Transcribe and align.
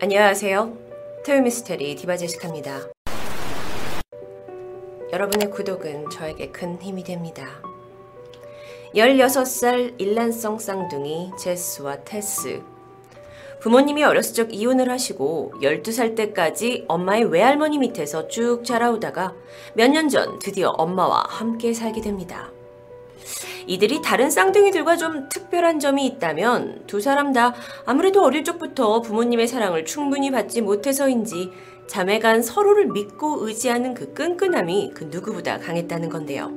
안녕하세요. 0.00 0.76
토요미스테리 1.24 1.96
디바제시카입니다. 1.96 2.80
여러분의 5.12 5.50
구독은 5.50 6.10
저에게 6.10 6.50
큰 6.50 6.78
힘이 6.80 7.02
됩니다. 7.02 7.46
16살 8.94 9.94
일란성 10.00 10.58
쌍둥이 10.58 11.32
제스와 11.38 12.04
테스. 12.04 12.62
부모님이 13.60 14.04
어렸을 14.04 14.34
적 14.34 14.54
이혼을 14.54 14.90
하시고 14.90 15.52
12살 15.62 16.14
때까지 16.14 16.84
엄마의 16.88 17.24
외할머니 17.24 17.78
밑에서 17.78 18.28
쭉 18.28 18.64
자라오다가 18.64 19.34
몇 19.74 19.88
년 19.90 20.08
전 20.10 20.38
드디어 20.38 20.70
엄마와 20.70 21.24
함께 21.28 21.72
살게 21.72 22.00
됩니다. 22.02 22.50
이들이 23.66 24.00
다른 24.00 24.30
쌍둥이들과 24.30 24.96
좀 24.96 25.28
특별한 25.28 25.80
점이 25.80 26.06
있다면 26.06 26.84
두 26.86 27.00
사람 27.00 27.32
다 27.32 27.54
아무래도 27.84 28.22
어릴 28.22 28.44
적부터 28.44 29.00
부모님의 29.02 29.48
사랑을 29.48 29.84
충분히 29.84 30.30
받지 30.30 30.60
못해서인지 30.60 31.52
자매간 31.88 32.42
서로를 32.42 32.86
믿고 32.86 33.46
의지하는 33.46 33.94
그 33.94 34.12
끈끈함이 34.12 34.92
그 34.94 35.04
누구보다 35.10 35.58
강했다는 35.58 36.08
건데요. 36.08 36.52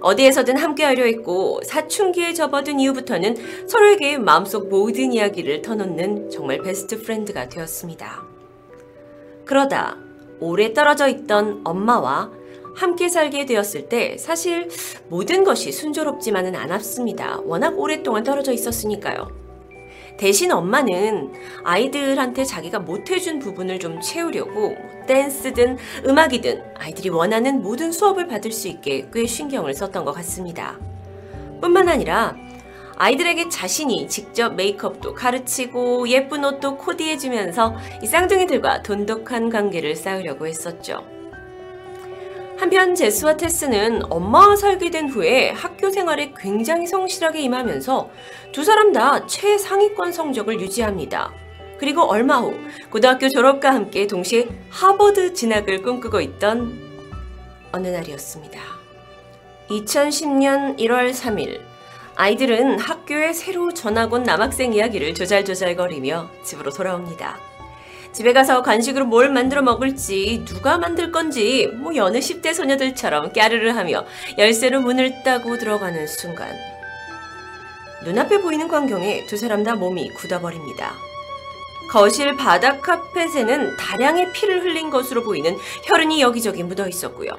어디에서든 0.00 0.56
함께하려 0.56 1.04
했고 1.04 1.60
사춘기에 1.64 2.32
접어든 2.32 2.80
이후부터는 2.80 3.68
서로에게 3.68 4.18
마음속 4.18 4.68
모든 4.68 5.12
이야기를 5.12 5.62
터놓는 5.62 6.30
정말 6.30 6.62
best 6.62 7.02
friend가 7.02 7.48
되었습니다. 7.48 8.24
그러다 9.44 9.96
오래 10.40 10.72
떨어져 10.72 11.08
있던 11.08 11.60
엄마와 11.64 12.30
함께 12.74 13.08
살게 13.08 13.46
되었을 13.46 13.88
때 13.88 14.16
사실 14.18 14.68
모든 15.08 15.44
것이 15.44 15.72
순조롭지만은 15.72 16.54
않았습니다. 16.56 17.40
워낙 17.44 17.78
오랫동안 17.78 18.22
떨어져 18.22 18.52
있었으니까요. 18.52 19.28
대신 20.16 20.52
엄마는 20.52 21.32
아이들한테 21.64 22.44
자기가 22.44 22.80
못해준 22.80 23.38
부분을 23.38 23.78
좀 23.78 24.00
채우려고 24.02 24.76
댄스든 25.06 25.78
음악이든 26.06 26.62
아이들이 26.76 27.08
원하는 27.08 27.62
모든 27.62 27.90
수업을 27.90 28.26
받을 28.26 28.52
수 28.52 28.68
있게 28.68 29.08
꽤 29.12 29.26
신경을 29.26 29.72
썼던 29.72 30.04
것 30.04 30.12
같습니다. 30.12 30.78
뿐만 31.62 31.88
아니라 31.88 32.36
아이들에게 32.96 33.48
자신이 33.48 34.08
직접 34.08 34.54
메이크업도 34.56 35.14
가르치고 35.14 36.06
예쁜 36.10 36.44
옷도 36.44 36.76
코디해주면서 36.76 37.74
이 38.02 38.06
쌍둥이들과 38.06 38.82
돈독한 38.82 39.48
관계를 39.48 39.96
쌓으려고 39.96 40.46
했었죠. 40.46 41.19
한편 42.60 42.94
제스와 42.94 43.38
테스는 43.38 44.12
엄마와 44.12 44.54
살게 44.54 44.90
된 44.90 45.08
후에 45.08 45.48
학교 45.48 45.88
생활에 45.88 46.34
굉장히 46.36 46.86
성실하게 46.86 47.40
임하면서 47.40 48.10
두 48.52 48.64
사람 48.64 48.92
다 48.92 49.26
최상위권 49.26 50.12
성적을 50.12 50.60
유지합니다. 50.60 51.32
그리고 51.78 52.02
얼마 52.02 52.36
후 52.36 52.54
고등학교 52.90 53.30
졸업과 53.30 53.72
함께 53.72 54.06
동시에 54.06 54.46
하버드 54.68 55.32
진학을 55.32 55.80
꿈꾸고 55.80 56.20
있던 56.20 56.78
어느 57.72 57.88
날이었습니다. 57.88 58.60
2010년 59.70 60.78
1월 60.78 61.12
3일 61.14 61.62
아이들은 62.16 62.78
학교에 62.78 63.32
새로 63.32 63.72
전학 63.72 64.12
온 64.12 64.22
남학생 64.22 64.74
이야기를 64.74 65.14
조잘조잘거리며 65.14 66.28
집으로 66.44 66.70
돌아옵니다. 66.70 67.49
집에 68.12 68.32
가서 68.32 68.62
간식으로 68.62 69.06
뭘 69.06 69.30
만들어 69.30 69.62
먹을지 69.62 70.44
누가 70.46 70.78
만들 70.78 71.12
건지 71.12 71.68
뭐 71.74 71.94
여느 71.94 72.18
10대 72.18 72.52
소녀들처럼 72.52 73.32
까르르 73.32 73.70
하며 73.70 74.04
열쇠로 74.36 74.80
문을 74.80 75.22
따고 75.22 75.56
들어가는 75.58 76.06
순간 76.06 76.52
눈앞에 78.04 78.40
보이는 78.40 78.66
광경에 78.66 79.26
두 79.26 79.36
사람 79.36 79.62
다 79.62 79.76
몸이 79.76 80.10
굳어버립니다. 80.14 80.94
거실 81.90 82.36
바닥 82.36 82.82
카펫에는 82.82 83.76
다량의 83.76 84.32
피를 84.32 84.62
흘린 84.62 84.90
것으로 84.90 85.22
보이는 85.22 85.56
혈흔이 85.84 86.20
여기저기 86.20 86.62
묻어 86.62 86.88
있었고요. 86.88 87.30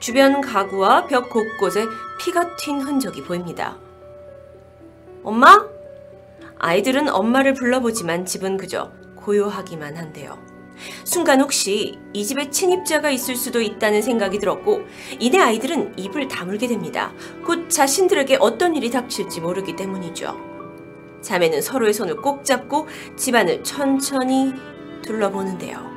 주변 0.00 0.40
가구와 0.40 1.06
벽 1.06 1.30
곳곳에 1.30 1.84
피가 2.18 2.56
튄 2.56 2.82
흔적이 2.82 3.22
보입니다. 3.22 3.78
엄마? 5.22 5.66
아이들은 6.58 7.08
엄마를 7.08 7.54
불러보지만 7.54 8.26
집은 8.26 8.56
그저 8.56 8.90
고요하기만 9.24 9.96
한데요. 9.96 10.38
순간 11.04 11.40
혹시 11.40 11.98
이 12.12 12.24
집에 12.24 12.50
침입자가 12.50 13.10
있을 13.10 13.36
수도 13.36 13.60
있다는 13.60 14.02
생각이 14.02 14.38
들었고 14.38 14.82
이내 15.18 15.38
아이들은 15.38 15.98
입을 15.98 16.28
다물게 16.28 16.66
됩니다. 16.66 17.12
곧 17.44 17.70
자신들에게 17.70 18.38
어떤 18.40 18.76
일이 18.76 18.90
닥칠지 18.90 19.40
모르기 19.40 19.76
때문이죠. 19.76 20.36
자매는 21.22 21.62
서로의 21.62 21.94
손을 21.94 22.16
꼭 22.16 22.44
잡고 22.44 22.86
집안을 23.16 23.62
천천히 23.64 24.52
둘러보는데요. 25.02 25.94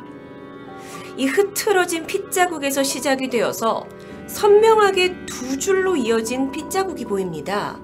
이 1.17 1.25
흐트러진 1.25 2.05
핏자국에서 2.05 2.83
시작이 2.83 3.29
되어서 3.29 3.85
선명하게 4.27 5.25
두 5.25 5.57
줄로 5.57 5.95
이어진 5.95 6.51
핏자국이 6.51 7.05
보입니다. 7.05 7.79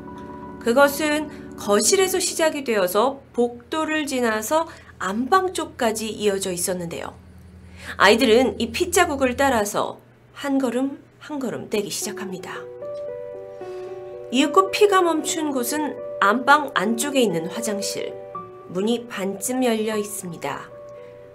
그것은 0.59 1.57
거실에서 1.57 2.19
시작이 2.19 2.63
되어서 2.63 3.21
복도를 3.33 4.05
지나서 4.05 4.67
안방 5.05 5.51
쪽까지 5.51 6.09
이어져 6.09 6.53
있었는데요. 6.53 7.13
아이들은 7.97 8.61
이 8.61 8.71
핏자국을 8.71 9.35
따라서 9.35 9.99
한 10.31 10.59
걸음 10.59 11.03
한 11.19 11.39
걸음 11.39 11.69
떼기 11.69 11.89
시작합니다. 11.89 12.55
이윽고 14.31 14.71
피가 14.71 15.01
멈춘 15.01 15.51
곳은 15.51 15.97
안방 16.21 16.71
안쪽에 16.73 17.19
있는 17.19 17.47
화장실. 17.47 18.13
문이 18.69 19.07
반쯤 19.09 19.65
열려 19.65 19.97
있습니다. 19.97 20.69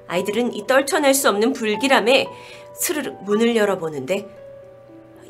아이들은 0.06 0.54
이 0.54 0.66
떨쳐낼 0.66 1.12
수 1.12 1.28
없는 1.28 1.52
불길함에 1.52 2.26
스르륵 2.74 3.22
문을 3.24 3.54
열어보는데 3.54 4.26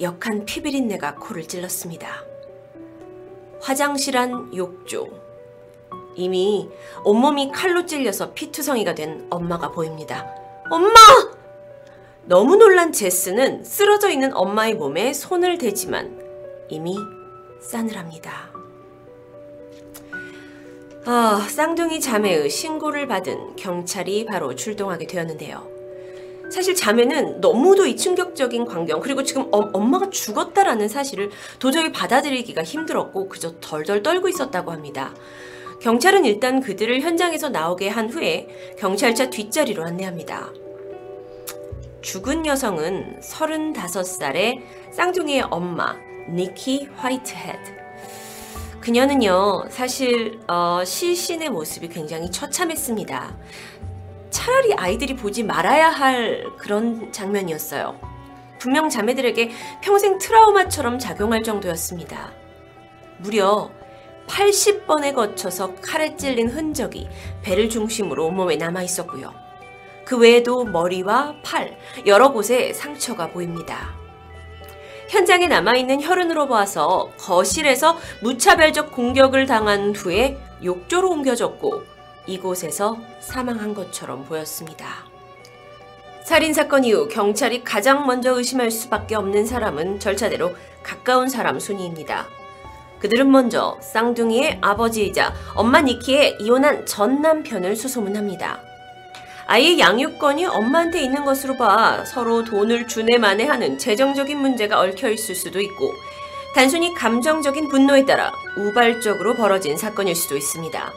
역한 0.00 0.44
피비린내가 0.44 1.16
코를 1.16 1.48
찔렀습니다. 1.48 2.22
화장실 3.60 4.16
안 4.16 4.56
욕조. 4.56 5.27
이미 6.18 6.68
온몸이 7.04 7.52
칼로 7.52 7.86
찔려서 7.86 8.32
피투성이가 8.32 8.94
된 8.96 9.26
엄마가 9.30 9.70
보입니다. 9.70 10.26
엄마! 10.68 10.90
너무 12.24 12.56
놀란 12.56 12.92
제스는 12.92 13.64
쓰러져 13.64 14.10
있는 14.10 14.36
엄마의 14.36 14.74
몸에 14.74 15.14
손을 15.14 15.58
대지만 15.58 16.20
이미 16.68 16.96
싸늘합니다. 17.60 18.50
아, 21.06 21.46
쌍둥이 21.48 22.00
자매의 22.00 22.50
신고를 22.50 23.06
받은 23.06 23.56
경찰이 23.56 24.26
바로 24.26 24.54
출동하게 24.56 25.06
되었는데요. 25.06 25.66
사실 26.50 26.74
자매는 26.74 27.40
너무도 27.40 27.86
이 27.86 27.96
충격적인 27.96 28.64
광경 28.64 29.00
그리고 29.00 29.22
지금 29.22 29.42
어, 29.52 29.70
엄마가 29.72 30.10
죽었다라는 30.10 30.88
사실을 30.88 31.30
도저히 31.58 31.92
받아들이기가 31.92 32.64
힘들었고 32.64 33.28
그저 33.28 33.54
덜덜 33.60 34.02
떨고 34.02 34.28
있었다고 34.28 34.72
합니다. 34.72 35.14
경찰은 35.80 36.24
일단 36.24 36.60
그들을 36.60 37.00
현장에서 37.00 37.50
나오게 37.50 37.88
한 37.88 38.10
후에 38.10 38.48
경찰차 38.78 39.30
뒷자리로 39.30 39.84
안내합니다. 39.84 40.52
죽은 42.02 42.46
여성은 42.46 43.20
35살의 43.20 44.62
쌍둥이의 44.92 45.42
엄마 45.50 45.96
니키 46.28 46.88
화이트헤드. 46.96 47.76
그녀는요 48.80 49.66
사실 49.70 50.40
어, 50.48 50.82
시신의 50.84 51.50
모습이 51.50 51.88
굉장히 51.88 52.30
처참했습니다. 52.30 53.36
차라리 54.30 54.74
아이들이 54.74 55.14
보지 55.14 55.42
말아야 55.42 55.90
할 55.90 56.44
그런 56.58 57.12
장면이었어요. 57.12 57.98
분명 58.58 58.88
자매들에게 58.88 59.50
평생 59.82 60.18
트라우마처럼 60.18 60.98
작용할 60.98 61.42
정도였습니다. 61.42 62.32
무려 63.18 63.70
80번에 64.28 65.14
거쳐서 65.14 65.74
칼에 65.76 66.16
찔린 66.16 66.48
흔적이 66.48 67.08
배를 67.42 67.68
중심으로 67.68 68.26
온몸에 68.26 68.56
남아 68.56 68.82
있었고요. 68.82 69.32
그 70.04 70.16
외에도 70.16 70.64
머리와 70.64 71.34
팔, 71.42 71.76
여러 72.06 72.32
곳에 72.32 72.72
상처가 72.72 73.28
보입니다. 73.30 73.94
현장에 75.08 75.46
남아있는 75.46 76.02
혈흔으로 76.02 76.48
봐서 76.48 77.10
거실에서 77.18 77.98
무차별적 78.22 78.92
공격을 78.92 79.46
당한 79.46 79.94
후에 79.94 80.38
욕조로 80.62 81.10
옮겨졌고 81.10 81.82
이곳에서 82.26 82.98
사망한 83.20 83.74
것처럼 83.74 84.24
보였습니다. 84.24 85.06
살인사건 86.24 86.84
이후 86.84 87.08
경찰이 87.08 87.64
가장 87.64 88.06
먼저 88.06 88.36
의심할 88.36 88.70
수밖에 88.70 89.14
없는 89.14 89.46
사람은 89.46 89.98
절차대로 89.98 90.54
가까운 90.82 91.28
사람 91.30 91.58
순위입니다. 91.58 92.37
그들은 93.00 93.30
먼저 93.30 93.78
쌍둥이의 93.80 94.58
아버지이자 94.60 95.34
엄마 95.54 95.80
니키의 95.80 96.38
이혼한 96.40 96.86
전 96.86 97.22
남편을 97.22 97.76
수소문합니다. 97.76 98.60
아이의 99.46 99.78
양육권이 99.78 100.44
엄마한테 100.44 101.00
있는 101.00 101.24
것으로 101.24 101.56
봐 101.56 102.04
서로 102.04 102.44
돈을 102.44 102.86
주네마네 102.86 103.46
하는 103.46 103.78
재정적인 103.78 104.36
문제가 104.36 104.80
얽혀 104.80 105.08
있을 105.08 105.34
수도 105.34 105.60
있고 105.60 105.92
단순히 106.54 106.92
감정적인 106.94 107.68
분노에 107.68 108.04
따라 108.04 108.32
우발적으로 108.56 109.34
벌어진 109.34 109.76
사건일 109.78 110.14
수도 110.14 110.36
있습니다. 110.36 110.92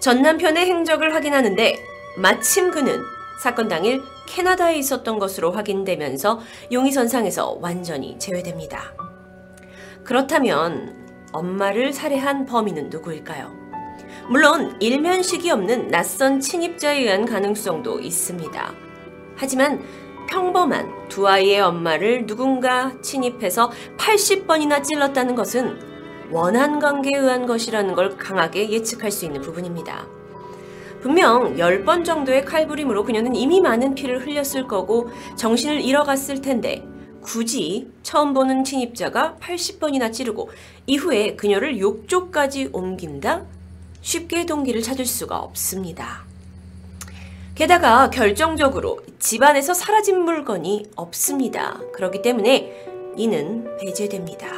전 0.00 0.22
남편의 0.22 0.66
행적을 0.66 1.14
확인하는데 1.14 1.82
마침 2.16 2.70
그는 2.70 3.00
사건 3.42 3.68
당일 3.68 4.02
캐나다에 4.26 4.76
있었던 4.76 5.18
것으로 5.18 5.52
확인되면서 5.52 6.40
용의선상에서 6.70 7.58
완전히 7.60 8.18
제외됩니다. 8.18 9.09
그렇다면 10.04 10.96
엄마를 11.32 11.92
살해한 11.92 12.46
범인은 12.46 12.90
누구일까요? 12.90 13.60
물론 14.28 14.76
일면식이 14.80 15.50
없는 15.50 15.88
낯선 15.88 16.40
침입자에 16.40 17.00
의한 17.00 17.24
가능성도 17.24 18.00
있습니다. 18.00 18.74
하지만 19.36 19.82
평범한 20.28 21.08
두 21.08 21.26
아이의 21.26 21.60
엄마를 21.60 22.26
누군가 22.26 22.92
침입해서 23.02 23.70
80번이나 23.98 24.82
찔렀다는 24.82 25.34
것은 25.34 25.78
원한 26.30 26.78
관계에 26.78 27.18
의한 27.18 27.46
것이라는 27.46 27.94
걸 27.94 28.16
강하게 28.16 28.70
예측할 28.70 29.10
수 29.10 29.24
있는 29.24 29.40
부분입니다. 29.40 30.06
분명 31.00 31.56
10번 31.56 32.04
정도의 32.04 32.44
칼부림으로 32.44 33.04
그녀는 33.04 33.34
이미 33.34 33.60
많은 33.60 33.94
피를 33.94 34.24
흘렸을 34.24 34.68
거고 34.68 35.10
정신을 35.36 35.80
잃어갔을 35.80 36.40
텐데 36.42 36.86
굳이 37.22 37.90
처음 38.02 38.32
보는 38.34 38.64
침입자가 38.64 39.36
80번이나 39.40 40.12
찌르고 40.12 40.50
이후에 40.86 41.36
그녀를 41.36 41.78
욕조까지 41.78 42.70
옮긴다? 42.72 43.44
쉽게 44.00 44.46
동기를 44.46 44.82
찾을 44.82 45.04
수가 45.04 45.38
없습니다. 45.38 46.24
게다가 47.54 48.08
결정적으로 48.08 49.00
집안에서 49.18 49.74
사라진 49.74 50.20
물건이 50.20 50.86
없습니다. 50.96 51.78
그렇기 51.92 52.22
때문에 52.22 52.86
이는 53.16 53.76
배제됩니다. 53.78 54.48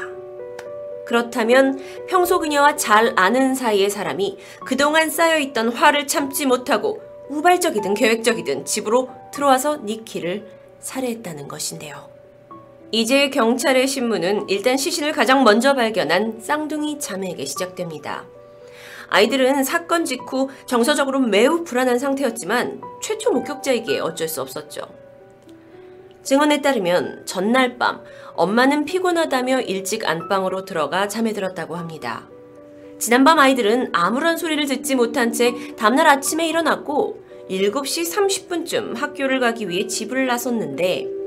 그렇다면 1.05 1.81
평소 2.07 2.39
그녀와 2.39 2.77
잘 2.77 3.13
아는 3.17 3.57
사이의 3.57 3.91
사람이 3.91 4.39
그동안 4.65 5.11
쌓여있던 5.11 5.71
화를 5.71 6.07
참지 6.07 6.47
못하고 6.47 7.03
우발적이든 7.29 7.95
계획적이든 7.95 8.65
집으로 8.65 9.11
들어와서 9.33 9.79
니키를 9.79 10.47
살해했다는 10.81 11.49
것인데요. 11.49 12.12
이제 12.95 13.31
경찰의 13.31 13.89
신문은 13.89 14.51
일단 14.51 14.77
시신을 14.77 15.13
가장 15.13 15.45
먼저 15.45 15.73
발견한 15.73 16.41
쌍둥이 16.43 16.99
자매에게 16.99 17.47
시작됩니다. 17.47 18.27
아이들은 19.09 19.65
사건 19.65 20.05
직후 20.05 20.51
정서적으로 20.67 21.19
매우 21.19 21.65
불안한 21.65 21.99
상태였지만 21.99 22.83
최초 23.03 23.33
목격자이기에 23.33 24.01
어쩔 24.01 24.29
수 24.29 24.43
없었죠. 24.43 24.83
증언에 26.23 26.61
따르면 26.61 27.23
전날 27.25 27.79
밤 27.79 28.03
엄마는 28.35 28.85
피곤하다며 28.85 29.63
일찍 29.63 30.07
안방으로 30.07 30.67
들어가 30.67 31.09
잠에 31.09 31.33
들었다고 31.33 31.77
합니다. 31.77 32.29
지난밤 32.99 33.39
아이들은 33.39 33.89
아무런 33.95 34.37
소리를 34.37 34.67
듣지 34.67 34.97
못한 34.97 35.33
채 35.33 35.55
다음날 35.77 36.07
아침에 36.07 36.47
일어났고 36.47 37.23
7시 37.49 38.15
30분쯤 38.15 38.97
학교를 38.97 39.41
가기 39.41 39.71
위해 39.71 39.87
집을 39.87 40.27
나섰는데 40.27 41.22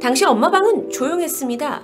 당시 0.00 0.24
엄마 0.24 0.50
방은 0.50 0.90
조용했습니다. 0.90 1.82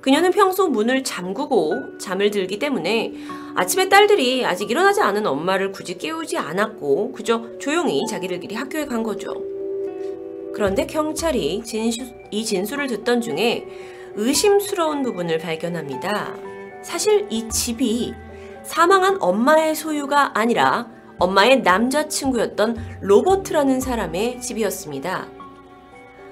그녀는 0.00 0.32
평소 0.32 0.68
문을 0.68 1.02
잠그고 1.02 1.98
잠을 1.98 2.30
들기 2.30 2.58
때문에 2.58 3.14
아침에 3.54 3.88
딸들이 3.88 4.44
아직 4.44 4.70
일어나지 4.70 5.00
않은 5.00 5.26
엄마를 5.26 5.72
굳이 5.72 5.96
깨우지 5.96 6.36
않았고 6.36 7.12
그저 7.12 7.58
조용히 7.58 8.02
자기들끼리 8.06 8.54
학교에 8.54 8.84
간 8.84 9.02
거죠. 9.02 9.32
그런데 10.52 10.86
경찰이 10.86 11.62
진수, 11.64 12.02
이 12.30 12.44
진술을 12.44 12.86
듣던 12.86 13.20
중에 13.20 13.66
의심스러운 14.16 15.02
부분을 15.02 15.38
발견합니다. 15.38 16.34
사실 16.82 17.26
이 17.30 17.48
집이 17.48 18.12
사망한 18.62 19.18
엄마의 19.20 19.74
소유가 19.74 20.38
아니라 20.38 20.88
엄마의 21.18 21.62
남자친구였던 21.62 22.98
로버트라는 23.00 23.80
사람의 23.80 24.40
집이었습니다. 24.40 25.33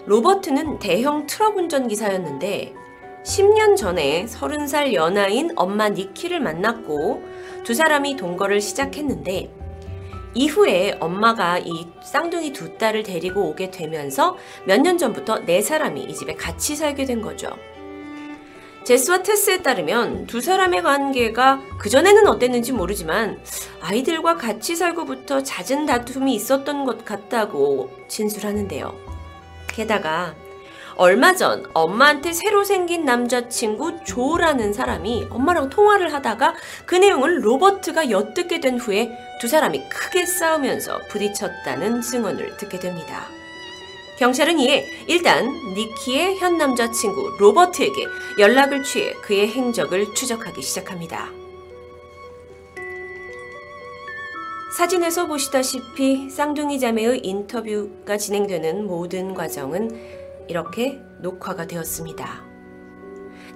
로버트는 0.07 0.79
대형 0.79 1.27
트럭 1.27 1.57
운전기사였는데 1.57 2.75
10년 3.25 3.77
전에 3.77 4.25
30살 4.27 4.95
연하인 4.95 5.51
엄마 5.55 5.89
니키를 5.89 6.41
만났고 6.41 7.23
두 7.63 7.73
사람이 7.75 8.17
동거를 8.17 8.61
시작했는데 8.61 9.51
이후에 10.35 10.97
엄마가 10.99 11.59
이 11.59 11.87
쌍둥이 12.03 12.53
두 12.53 12.77
딸을 12.79 13.03
데리고 13.05 13.43
오게 13.43 13.71
되면서 13.71 14.37
몇 14.67 14.81
년 14.81 14.99
전부터 14.99 15.41
네 15.45 15.61
사람이 15.61 16.03
이 16.03 16.15
집에 16.15 16.35
같이 16.35 16.75
살게 16.75 17.05
된 17.05 17.21
거죠. 17.23 17.51
제스와 18.85 19.23
테스에 19.23 19.63
따르면 19.63 20.27
두 20.27 20.41
사람의 20.41 20.83
관계가 20.83 21.61
그전에는 21.79 22.27
어땠는지 22.27 22.73
모르지만 22.73 23.39
아이들과 23.81 24.35
같이 24.37 24.75
살고부터 24.75 25.45
잦은 25.45 25.87
다툼이 25.87 26.35
있었던 26.35 26.85
것 26.87 27.05
같다고 27.05 27.91
진술하는데요. 28.09 29.12
게다가 29.73 30.35
얼마 30.97 31.35
전 31.35 31.65
엄마한테 31.73 32.33
새로 32.33 32.65
생긴 32.65 33.05
남자친구 33.05 34.05
조라는 34.05 34.73
사람이 34.73 35.29
엄마랑 35.31 35.71
통화를 35.71 36.13
하다가 36.13 36.55
그 36.85 36.95
내용을 36.95 37.45
로버트가 37.45 38.11
엿듣게 38.11 38.61
된 38.61 38.79
후에 38.79 39.11
두 39.41 39.49
사람이 39.49 39.89
크게 39.89 40.27
싸우면서 40.27 41.01
부딪혔다는 41.09 42.03
증언을 42.03 42.57
듣게 42.59 42.79
됩니다. 42.79 43.27
경찰은 44.19 44.61
이에 44.61 44.87
일단 45.09 45.47
니키의 45.75 46.39
현 46.39 46.59
남자친구 46.59 47.39
로버트에게 47.41 48.07
연락을 48.39 48.85
취해 48.85 49.15
그의 49.23 49.49
행적을 49.49 50.15
추적하기 50.15 50.63
시작합니다. 50.63 51.42
사진에서 54.77 55.27
보시다시피 55.27 56.31
쌍둥이 56.31 56.81
자매의 56.81 57.21
인터뷰가 57.23 58.17
진행되는 58.17 58.87
모든 58.87 59.35
과정은 59.35 59.91
이렇게 60.49 60.99
녹화가 61.21 61.67
되었습니다. 61.67 62.43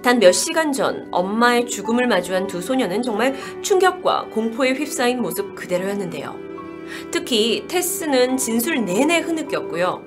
단 0.03 0.19
몇 0.19 0.31
시간 0.31 0.71
전 0.71 1.07
엄마의 1.11 1.65
죽음을 1.65 2.07
마주한 2.07 2.45
두 2.45 2.61
소녀는 2.61 3.01
정말 3.01 3.35
충격과 3.63 4.27
공포에 4.31 4.73
휩싸인 4.73 5.21
모습 5.21 5.55
그대로였는데요. 5.55 6.35
특히 7.11 7.65
테스는 7.67 8.37
진술 8.37 8.85
내내 8.85 9.19
흐느꼈고요. 9.19 10.03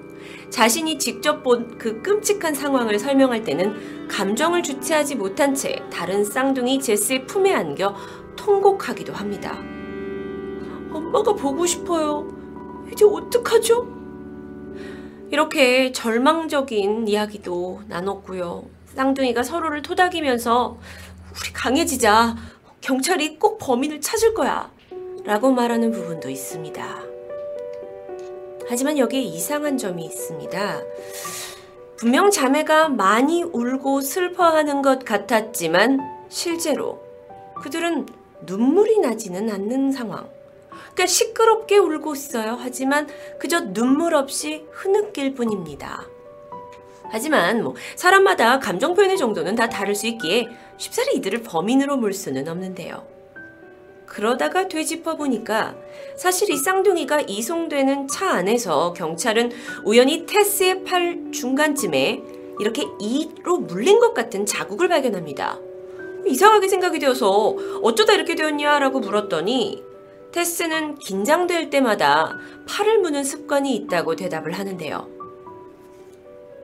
자신이 0.50 0.98
직접 0.98 1.42
본 1.42 1.76
그 1.76 2.00
끔찍한 2.02 2.54
상황을 2.54 2.98
설명할 3.00 3.42
때는 3.42 4.06
감정을 4.08 4.62
주체하지 4.62 5.16
못한 5.16 5.54
채 5.54 5.82
다른 5.92 6.24
쌍둥이 6.24 6.80
제스의 6.80 7.26
품에 7.26 7.52
안겨 7.52 7.94
통곡하기도 8.36 9.12
합니다. 9.12 9.58
엄마가 10.92 11.34
보고 11.34 11.66
싶어요. 11.66 12.26
이제 12.92 13.04
어떡하죠? 13.04 13.86
이렇게 15.30 15.92
절망적인 15.92 17.06
이야기도 17.06 17.80
나눴고요. 17.88 18.64
쌍둥이가 18.94 19.42
서로를 19.42 19.82
토닥이면서 19.82 20.78
우리 21.30 21.52
강해지자. 21.52 22.36
경찰이 22.80 23.38
꼭 23.38 23.58
범인을 23.58 24.00
찾을 24.00 24.34
거야. 24.34 24.70
라고 25.24 25.52
말하는 25.52 25.92
부분도 25.92 26.28
있습니다. 26.28 27.00
하지만 28.68 28.98
여기에 28.98 29.20
이상한 29.20 29.76
점이 29.78 30.04
있습니다. 30.04 30.80
분명 31.96 32.30
자매가 32.30 32.88
많이 32.88 33.42
울고 33.42 34.00
슬퍼하는 34.00 34.80
것 34.80 35.04
같았지만 35.04 36.00
실제로 36.28 37.00
그들은 37.56 38.06
눈물이 38.46 39.00
나지는 39.00 39.50
않는 39.50 39.92
상황. 39.92 40.28
그러니까 41.00 41.06
시끄럽게 41.06 41.78
울고 41.78 42.14
있어요. 42.14 42.58
하지만 42.60 43.08
그저 43.38 43.72
눈물 43.72 44.14
없이 44.14 44.66
흐느낄 44.70 45.34
뿐입니다. 45.34 46.06
하지만 47.10 47.64
뭐 47.64 47.74
사람마다 47.96 48.58
감정 48.58 48.94
표현의 48.94 49.16
정도는 49.16 49.54
다 49.54 49.68
다를 49.68 49.94
수 49.94 50.06
있기에 50.06 50.48
쉽사리 50.76 51.16
이들을 51.16 51.42
범인으로 51.42 51.96
물 51.96 52.12
수는 52.12 52.46
없는데요. 52.48 53.06
그러다가 54.04 54.68
되짚어 54.68 55.16
보니까 55.16 55.74
사실 56.16 56.50
이 56.50 56.56
쌍둥이가 56.58 57.22
이송되는 57.22 58.08
차 58.08 58.30
안에서 58.30 58.92
경찰은 58.92 59.52
우연히 59.84 60.26
테스의 60.26 60.84
팔 60.84 61.30
중간쯤에 61.32 62.22
이렇게 62.58 62.84
이로 63.00 63.58
물린 63.58 64.00
것 64.00 64.12
같은 64.12 64.44
자국을 64.44 64.88
발견합니다. 64.88 65.58
이상하게 66.26 66.68
생각이 66.68 66.98
되어서 66.98 67.56
어쩌다 67.82 68.12
이렇게 68.12 68.34
되었냐라고 68.34 69.00
물었더니 69.00 69.89
테스는 70.32 70.96
긴장될 70.96 71.70
때마다 71.70 72.38
팔을 72.68 72.98
무는 72.98 73.24
습관이 73.24 73.74
있다고 73.74 74.16
대답을 74.16 74.52
하는데요. 74.52 75.08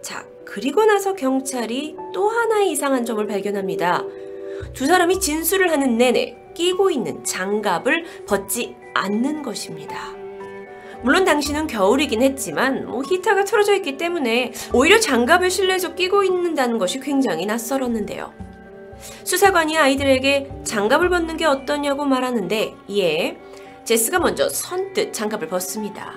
자, 0.02 0.24
그리고 0.44 0.84
나서 0.84 1.14
경찰이 1.14 1.96
또 2.14 2.28
하나의 2.28 2.70
이상한 2.70 3.04
점을 3.04 3.24
발견합니다. 3.26 4.04
두 4.72 4.86
사람이 4.86 5.20
진술을 5.20 5.70
하는 5.70 5.98
내내 5.98 6.36
끼고 6.54 6.90
있는 6.90 7.24
장갑을 7.24 8.24
벗지 8.26 8.76
않는 8.94 9.42
것입니다. 9.42 10.14
물론 11.02 11.24
당신은 11.24 11.66
겨울이긴 11.66 12.22
했지만 12.22 12.86
뭐 12.86 13.02
히터가 13.02 13.44
틀어져 13.44 13.74
있기 13.74 13.96
때문에 13.96 14.52
오히려 14.72 14.98
장갑을 14.98 15.50
실내에서 15.50 15.94
끼고 15.94 16.24
있는다는 16.24 16.78
것이 16.78 17.00
굉장히 17.00 17.44
낯설었는데요. 17.46 18.32
수사관이 19.24 19.76
아이들에게 19.76 20.50
장갑을 20.64 21.10
벗는 21.10 21.36
게 21.36 21.44
어떠냐고 21.44 22.04
말하는데 22.04 22.74
이에 22.88 23.36
제스가 23.86 24.18
먼저 24.18 24.48
선뜻 24.48 25.12
장갑을 25.12 25.46
벗습니다. 25.46 26.14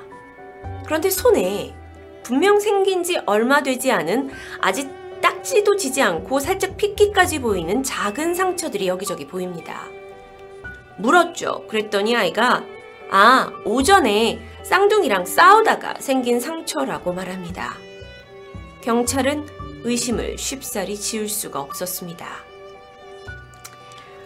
그런데 0.86 1.12
손에 1.12 1.76
분명 2.24 2.60
생긴 2.60 3.04
지 3.04 3.20
얼마 3.28 3.62
되지 3.62 3.92
않은 3.92 4.32
아직 4.60 4.90
딱지도 5.22 5.76
지지 5.76 6.02
않고 6.02 6.40
살짝 6.40 6.78
핏기까지 6.78 7.40
보이는 7.40 7.84
작은 7.84 8.34
상처들이 8.34 8.88
여기저기 8.88 9.28
보입니다. 9.28 9.84
물었죠. 10.98 11.66
그랬더니 11.68 12.16
아이가 12.16 12.64
아, 13.12 13.52
오전에 13.66 14.40
쌍둥이랑 14.64 15.26
싸우다가 15.26 15.96
생긴 16.00 16.40
상처라고 16.40 17.14
말합니다. 17.14 17.76
경찰은 18.82 19.46
의심을 19.84 20.40
쉽사리 20.40 20.96
지울 20.96 21.30
수가 21.30 21.60
없었습니다. 21.60 22.28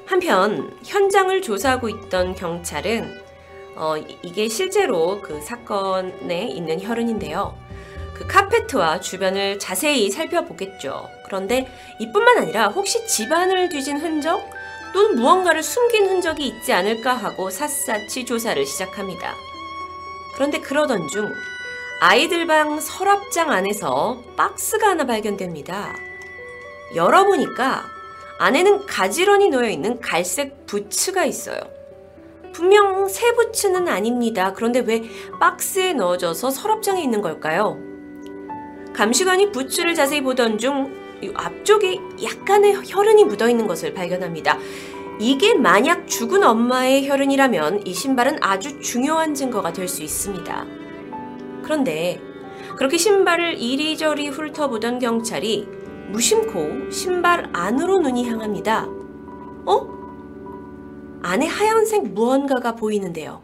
한편 0.06 0.78
현장을 0.86 1.42
조사하고 1.42 1.90
있던 1.90 2.36
경찰은 2.36 3.23
어, 3.76 3.96
이게 4.22 4.48
실제로 4.48 5.22
그 5.22 5.42
사건에 5.42 6.48
있는 6.48 6.82
혈흔인데요. 6.82 7.58
그 8.14 8.28
카페트와 8.28 9.00
주변을 9.00 9.60
자세히 9.60 10.12
살펴보겠죠. 10.12 11.10
그런데 11.26 11.68
이뿐만 12.00 12.38
아니라 12.38 12.68
혹시 12.68 13.06
집안을 13.08 13.70
뒤진 13.70 13.98
흔적 13.98 14.48
또는 14.94 15.16
무언가를 15.16 15.64
숨긴 15.64 16.06
흔적이 16.06 16.48
있지 16.48 16.72
않을까 16.72 17.14
하고 17.14 17.50
샅샅이 17.50 18.26
조사를 18.26 18.64
시작합니다. 18.66 19.34
그런데 20.36 20.60
그러던 20.60 21.08
중 21.08 21.34
아이들 22.00 22.46
방 22.46 22.80
서랍장 22.80 23.52
안에서 23.52 24.22
박스가 24.36 24.90
하나 24.90 25.06
발견됩니다. 25.06 25.96
열어보니까 26.96 27.86
안에는 28.40 28.86
가지런히 28.86 29.50
놓여 29.50 29.70
있는 29.70 30.00
갈색 30.00 30.66
부츠가 30.68 31.26
있어요. 31.26 31.60
분명 32.54 33.08
새 33.08 33.34
부츠는 33.34 33.88
아닙니다. 33.88 34.54
그런데 34.54 34.80
왜 34.80 35.04
박스에 35.40 35.94
넣어져서 35.94 36.52
서랍장에 36.52 37.02
있는 37.02 37.22
걸까요? 37.22 37.80
감시관이 38.94 39.52
부츠를 39.52 39.96
자세히 39.96 40.22
보던 40.22 40.58
중 40.60 40.94
앞쪽에 41.34 42.00
약간의 42.24 42.82
혈흔이 42.86 43.26
묻어 43.26 43.50
있는 43.50 43.66
것을 43.66 43.94
발견합니다. 43.94 44.58
이게 45.20 45.56
만약 45.56 46.08
죽은 46.08 46.44
엄마의 46.44 47.08
혈흔이라면 47.08 47.86
이 47.88 47.94
신발은 47.94 48.38
아주 48.42 48.80
중요한 48.80 49.34
증거가 49.34 49.72
될 49.72 49.88
수 49.88 50.04
있습니다. 50.04 50.66
그런데 51.64 52.20
그렇게 52.78 52.98
신발을 52.98 53.60
이리저리 53.60 54.30
훑어보던 54.30 55.00
경찰이 55.00 55.68
무심코 56.10 56.92
신발 56.92 57.50
안으로 57.54 58.00
눈이 58.00 58.28
향합니다. 58.30 58.86
어? 59.66 59.93
안에 61.24 61.48
하얀색 61.48 62.10
무언가가 62.10 62.76
보이는데요. 62.76 63.42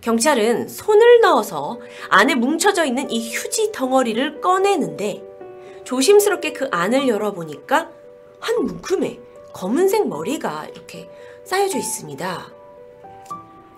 경찰은 0.00 0.68
손을 0.68 1.20
넣어서 1.20 1.80
안에 2.08 2.36
뭉쳐져 2.36 2.84
있는 2.84 3.10
이 3.10 3.30
휴지 3.32 3.72
덩어리를 3.72 4.40
꺼내는데 4.40 5.24
조심스럽게 5.84 6.52
그 6.52 6.68
안을 6.70 7.08
열어보니까 7.08 7.90
한 8.40 8.64
문큼에 8.64 9.18
검은색 9.52 10.06
머리가 10.06 10.66
이렇게 10.72 11.10
쌓여져 11.44 11.78
있습니다. 11.78 12.52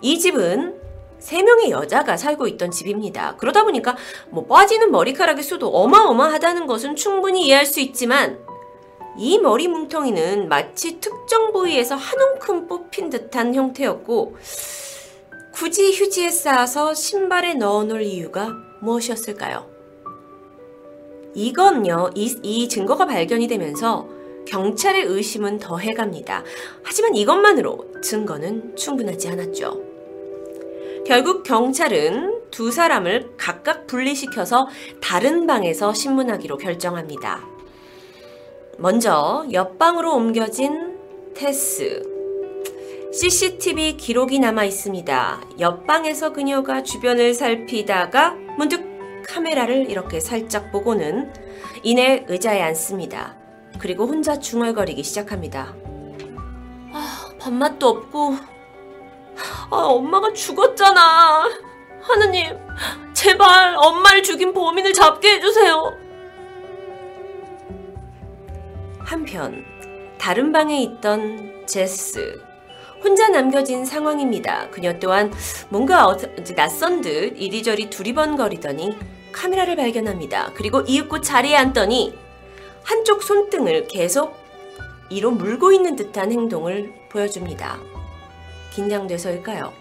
이 0.01 0.19
집은 0.19 0.79
세 1.17 1.41
명의 1.41 1.71
여자가 1.71 2.17
살고 2.17 2.47
있던 2.47 2.69
집입니다. 2.69 3.35
그러다 3.37 3.63
보니까 3.63 3.95
뭐 4.29 4.45
빠지는 4.45 4.91
머리카락의 4.91 5.43
수도 5.43 5.69
어마어마하다는 5.69 6.67
것은 6.67 6.95
충분히 6.95 7.47
이해할 7.47 7.65
수 7.65 7.79
있지만 7.79 8.39
이 9.17 9.39
머리 9.39 9.67
뭉텅이는 9.67 10.47
마치 10.47 10.99
특정 10.99 11.51
부위에서 11.51 11.95
한 11.95 12.19
움큼 12.19 12.67
뽑힌 12.67 13.09
듯한 13.09 13.53
형태였고 13.53 14.35
굳이 15.51 15.91
휴지에 15.93 16.29
쌓아서 16.29 16.93
신발에 16.93 17.55
넣어놓을 17.55 18.03
이유가 18.03 18.49
무엇이었을까요? 18.81 19.69
이건요, 21.33 22.11
이, 22.15 22.35
이 22.41 22.67
증거가 22.67 23.05
발견이 23.05 23.47
되면서 23.47 24.07
경찰의 24.47 25.03
의심은 25.03 25.59
더해갑니다. 25.59 26.43
하지만 26.83 27.15
이것만으로 27.15 28.01
증거는 28.01 28.75
충분하지 28.75 29.29
않았죠. 29.29 29.81
결국 31.05 31.43
경찰은 31.43 32.41
두 32.51 32.71
사람을 32.71 33.31
각각 33.37 33.87
분리시켜서 33.87 34.67
다른 35.01 35.47
방에서 35.47 35.93
신문하기로 35.93 36.57
결정합니다. 36.57 37.60
먼저 38.77 39.45
옆방으로 39.51 40.13
옮겨진 40.15 40.97
테스. 41.35 42.03
CCTV 43.13 43.97
기록이 43.97 44.39
남아 44.39 44.63
있습니다. 44.65 45.41
옆방에서 45.59 46.31
그녀가 46.31 46.81
주변을 46.81 47.33
살피다가 47.33 48.35
문득 48.57 48.89
카메라를 49.27 49.89
이렇게 49.89 50.19
살짝 50.19 50.71
보고는 50.71 51.33
이내 51.83 52.25
의자에 52.27 52.61
앉습니다. 52.61 53.35
그리고 53.79 54.05
혼자 54.05 54.39
중얼거리기 54.39 55.03
시작합니다. 55.03 55.75
아, 56.93 57.29
밥맛도 57.39 57.87
없고, 57.87 58.35
아, 59.69 59.75
엄마가 59.75 60.33
죽었잖아. 60.33 61.49
하느님, 62.01 62.57
제발 63.13 63.75
엄마를 63.77 64.23
죽인 64.23 64.53
범인을 64.53 64.93
잡게 64.93 65.35
해주세요. 65.35 66.00
한편, 69.11 69.65
다른 70.17 70.53
방에 70.53 70.81
있던 70.83 71.65
제스. 71.67 72.41
혼자 73.03 73.27
남겨진 73.27 73.83
상황입니다. 73.83 74.69
그녀 74.69 74.97
또한 74.99 75.33
뭔가 75.67 76.07
어, 76.07 76.15
낯선 76.55 77.01
듯 77.01 77.33
이리저리 77.35 77.89
두리번거리더니 77.89 78.97
카메라를 79.33 79.75
발견합니다. 79.75 80.53
그리고 80.53 80.79
이윽고 80.79 81.19
자리에 81.19 81.57
앉더니 81.57 82.17
한쪽 82.83 83.21
손등을 83.23 83.87
계속 83.87 84.37
이로 85.09 85.31
물고 85.31 85.73
있는 85.73 85.97
듯한 85.97 86.31
행동을 86.31 86.93
보여줍니다. 87.09 87.81
긴장돼서일까요? 88.73 89.73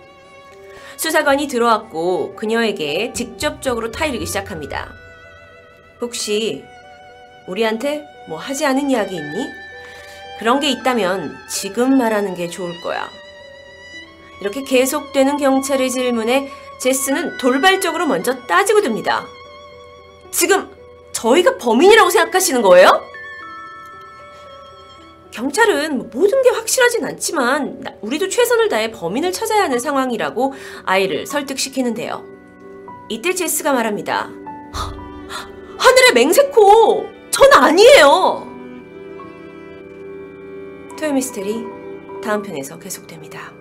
수사관이 0.96 1.46
들어왔고 1.46 2.34
그녀에게 2.34 3.12
직접적으로 3.12 3.92
타이르기 3.92 4.26
시작합니다. 4.26 4.92
혹시 6.00 6.64
우리한테 7.46 8.09
뭐 8.28 8.38
하지 8.38 8.66
않은 8.66 8.90
이야기 8.90 9.16
있니? 9.16 9.48
그런 10.38 10.60
게 10.60 10.70
있다면 10.70 11.36
지금 11.48 11.98
말하는 11.98 12.34
게 12.34 12.48
좋을 12.48 12.80
거야. 12.80 13.08
이렇게 14.40 14.62
계속되는 14.62 15.36
경찰의 15.36 15.90
질문에 15.90 16.50
제스는 16.80 17.36
돌발적으로 17.36 18.06
먼저 18.06 18.34
따지고 18.46 18.80
듭니다. 18.80 19.26
지금 20.30 20.70
저희가 21.12 21.58
범인이라고 21.58 22.08
생각하시는 22.08 22.62
거예요? 22.62 22.88
경찰은 25.30 25.98
뭐 25.98 26.10
모든 26.12 26.42
게 26.42 26.50
확실하진 26.50 27.04
않지만 27.04 27.84
우리도 28.00 28.28
최선을 28.28 28.68
다해 28.68 28.90
범인을 28.90 29.32
찾아야 29.32 29.64
하는 29.64 29.78
상황이라고 29.78 30.54
아이를 30.84 31.26
설득시키는데요. 31.26 32.24
이때 33.08 33.34
제스가 33.34 33.72
말합니다. 33.72 34.30
하늘의 35.78 36.12
맹세코! 36.14 37.19
전 37.40 37.50
아니에요! 37.54 38.46
토요미스테리 40.98 41.64
다음 42.22 42.42
편에서 42.42 42.78
계속됩니다. 42.78 43.59